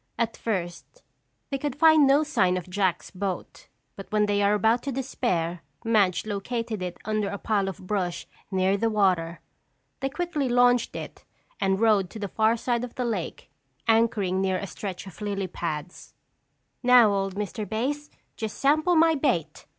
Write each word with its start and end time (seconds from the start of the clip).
At 0.17 0.35
first 0.35 1.03
they 1.51 1.59
could 1.59 1.75
find 1.75 2.07
no 2.07 2.23
sign 2.23 2.57
of 2.57 2.67
Jack's 2.67 3.11
boat 3.11 3.67
but 3.95 4.11
when 4.11 4.25
they 4.25 4.41
were 4.41 4.55
about 4.55 4.81
to 4.81 4.91
despair 4.91 5.61
Madge 5.85 6.25
located 6.25 6.81
it 6.81 6.97
under 7.05 7.29
a 7.29 7.37
pile 7.37 7.69
of 7.69 7.85
brush 7.85 8.25
near 8.49 8.77
the 8.77 8.89
water. 8.89 9.41
They 9.99 10.09
quickly 10.09 10.49
launched 10.49 10.95
it 10.95 11.23
and 11.59 11.79
rowed 11.79 12.09
to 12.09 12.17
the 12.19 12.27
far 12.27 12.57
side 12.57 12.83
of 12.83 12.95
the 12.95 13.05
lake, 13.05 13.51
anchoring 13.87 14.41
near 14.41 14.57
a 14.57 14.65
stretch 14.65 15.05
of 15.05 15.21
lily 15.21 15.45
pads. 15.45 16.15
"Now, 16.81 17.11
old 17.13 17.35
Mr. 17.35 17.69
Bass, 17.69 18.09
just 18.35 18.57
sample 18.57 18.95
my 18.95 19.13
bait!" 19.13 19.67